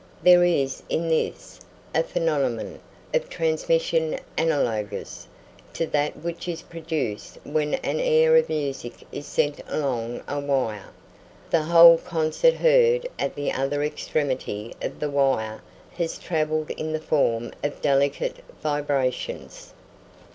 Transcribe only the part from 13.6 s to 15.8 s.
extremity of the wire